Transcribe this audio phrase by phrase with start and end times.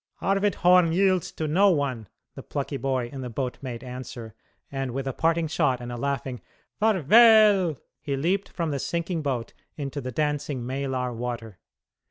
[0.19, 4.33] "Arvid Horn yields to no one," the plucky boy in the boat made answer,
[4.71, 6.41] and with a parting shot and a laughing
[6.81, 11.59] "Farväl!" he leaped from the sinking boat into the dancing Maelar water.